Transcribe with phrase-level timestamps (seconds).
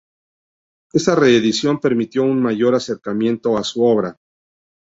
[0.93, 4.17] Esta reedición permitió un mayor acercamiento a su obra.